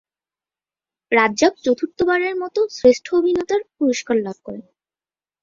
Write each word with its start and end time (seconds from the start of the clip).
রাজ্জাক 1.11 1.53
চতুর্থবারের 1.65 2.35
মত 2.35 2.55
শ্রেষ্ঠ 2.77 3.05
অভিনেতার 3.15 3.61
পুরস্কার 3.75 4.17
লাভ 4.25 4.37
করেন। 4.43 4.63